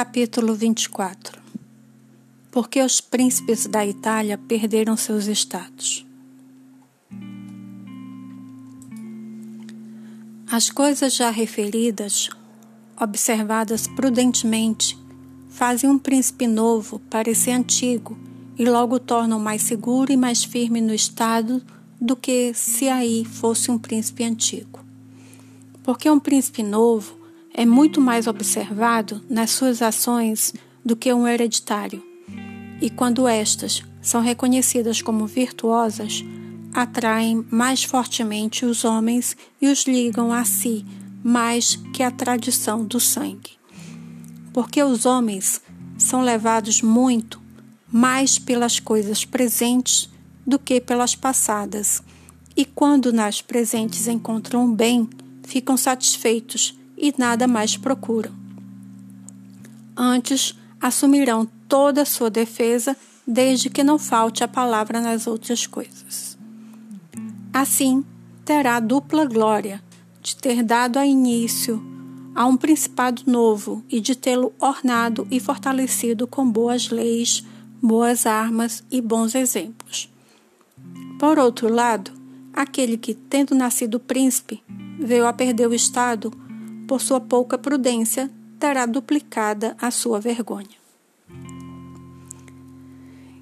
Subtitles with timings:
[0.00, 1.42] Capítulo 24
[2.52, 6.06] Porque os príncipes da Itália perderam seus estados.
[10.48, 12.30] As coisas já referidas,
[12.96, 14.96] observadas prudentemente,
[15.48, 18.16] fazem um príncipe novo parecer antigo
[18.56, 21.60] e logo tornam mais seguro e mais firme no estado
[22.00, 24.78] do que se aí fosse um príncipe antigo.
[25.82, 27.17] Porque um príncipe novo
[27.58, 30.54] é muito mais observado nas suas ações
[30.84, 32.00] do que um hereditário.
[32.80, 36.24] E quando estas são reconhecidas como virtuosas,
[36.72, 40.86] atraem mais fortemente os homens e os ligam a si
[41.24, 43.58] mais que a tradição do sangue.
[44.52, 45.60] Porque os homens
[45.98, 47.42] são levados muito
[47.90, 50.08] mais pelas coisas presentes
[50.46, 52.04] do que pelas passadas,
[52.56, 55.10] e quando nas presentes encontram o bem,
[55.42, 58.32] ficam satisfeitos e nada mais procuram.
[59.96, 66.38] Antes, assumirão toda a sua defesa, desde que não falte a palavra nas outras coisas.
[67.52, 68.04] Assim,
[68.44, 69.82] terá dupla glória
[70.22, 71.82] de ter dado a início
[72.34, 77.44] a um principado novo e de tê-lo ornado e fortalecido com boas leis,
[77.82, 80.08] boas armas e bons exemplos.
[81.18, 82.12] Por outro lado,
[82.52, 84.62] aquele que, tendo nascido príncipe,
[85.00, 86.32] veio a perder o Estado
[86.88, 90.76] por sua pouca prudência, terá duplicada a sua vergonha.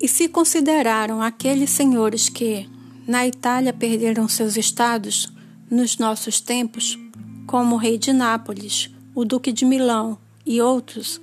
[0.00, 2.68] E se consideraram aqueles senhores que,
[3.06, 5.32] na Itália, perderam seus estados,
[5.70, 6.98] nos nossos tempos,
[7.46, 11.20] como o rei de Nápoles, o duque de Milão e outros,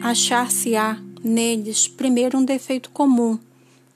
[0.00, 3.38] achar-se-á neles primeiro um defeito comum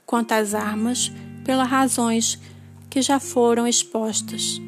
[0.05, 1.11] quanto às armas,
[1.45, 2.39] pelas razões
[2.91, 4.61] que já foram expostas.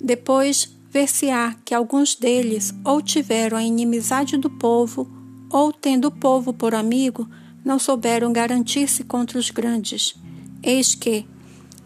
[0.00, 5.08] Depois, ver-se-á que alguns deles ou tiveram a inimizade do povo,
[5.50, 7.28] ou, tendo o povo por amigo,
[7.64, 10.14] não souberam garantir-se contra os grandes.
[10.62, 11.26] Eis que,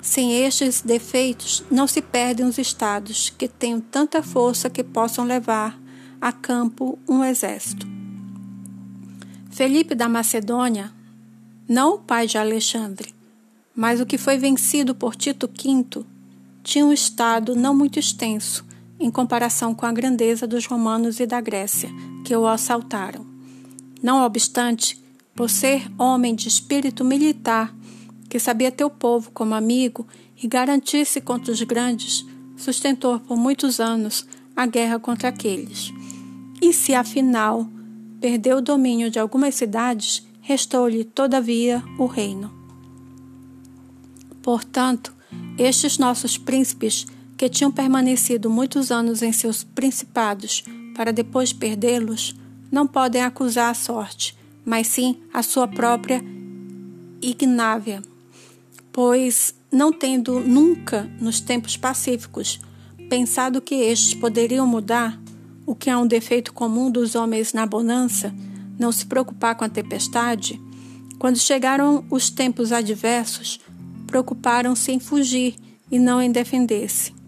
[0.00, 5.80] sem estes defeitos, não se perdem os estados que tenham tanta força que possam levar
[6.20, 7.86] a campo um exército.
[9.50, 10.92] Felipe da Macedônia,
[11.68, 13.14] não o pai de Alexandre,
[13.74, 16.04] mas o que foi vencido por Tito V,
[16.62, 18.64] tinha um estado não muito extenso,
[19.02, 21.90] em comparação com a grandeza dos romanos e da Grécia,
[22.24, 23.26] que o assaltaram.
[24.00, 25.02] Não obstante,
[25.34, 27.74] por ser homem de espírito militar,
[28.28, 30.06] que sabia ter o povo como amigo
[30.40, 32.24] e garantir-se contra os grandes,
[32.56, 34.24] sustentou por muitos anos
[34.54, 35.92] a guerra contra aqueles.
[36.60, 37.66] E se afinal
[38.20, 42.52] perdeu o domínio de algumas cidades, restou-lhe, todavia, o reino.
[44.40, 45.12] Portanto,
[45.58, 47.06] estes nossos príncipes
[47.42, 50.62] que tinham permanecido muitos anos em seus principados
[50.94, 52.36] para depois perdê-los,
[52.70, 56.22] não podem acusar a sorte, mas sim a sua própria
[57.20, 58.00] ignávia,
[58.92, 62.60] pois, não tendo nunca, nos tempos pacíficos,
[63.10, 65.20] pensado que estes poderiam mudar,
[65.66, 68.32] o que é um defeito comum dos homens na bonança,
[68.78, 70.60] não se preocupar com a tempestade,
[71.18, 73.58] quando chegaram os tempos adversos,
[74.06, 75.56] preocuparam-se em fugir
[75.90, 77.20] e não em defender-se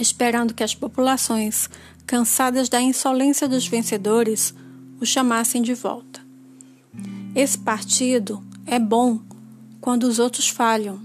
[0.00, 1.68] esperando que as populações,
[2.06, 4.54] cansadas da insolência dos vencedores,
[5.00, 6.20] o chamassem de volta.
[7.34, 9.20] Esse partido é bom
[9.80, 11.00] quando os outros falham,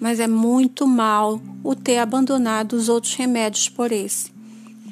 [0.00, 4.32] mas é muito mal o ter abandonado os outros remédios por esse,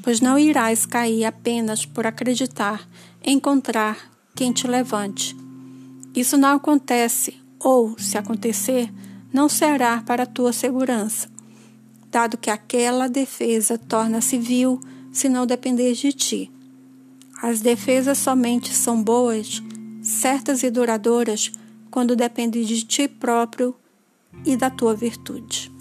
[0.02, 2.86] pois não irás cair apenas por acreditar
[3.24, 3.98] encontrar
[4.34, 5.36] quem te levante.
[6.14, 8.92] Isso não acontece, ou, se acontecer,
[9.32, 11.35] não será para tua segurança
[12.10, 14.80] dado que aquela defesa torna-se vil
[15.12, 16.50] se não depender de ti.
[17.42, 19.62] As defesas somente são boas,
[20.02, 21.52] certas e duradouras
[21.90, 23.74] quando dependem de ti próprio
[24.44, 25.75] e da tua virtude.